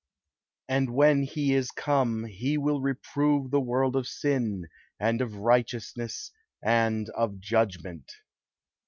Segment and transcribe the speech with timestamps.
[0.67, 4.67] "And when he is come, he will reprove the world of sin,
[4.99, 6.31] and of righteousness,
[6.63, 8.11] and of judgment."